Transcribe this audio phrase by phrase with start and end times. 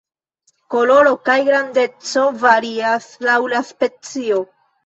[0.75, 4.43] Koloro kaj grandeco varias laŭ la specio.